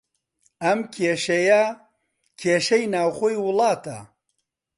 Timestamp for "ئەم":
0.63-0.79